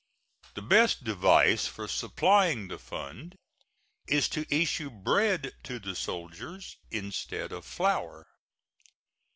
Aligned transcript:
The 0.55 0.63
best 0.63 1.03
device 1.03 1.67
for 1.67 1.87
supplying 1.87 2.69
the 2.69 2.79
fund 2.79 3.35
is 4.07 4.27
to 4.29 4.51
issue 4.51 4.89
bread 4.89 5.53
to 5.65 5.77
the 5.77 5.93
soldiers 5.95 6.75
instead 6.89 7.51
of 7.51 7.65
flour. 7.67 8.25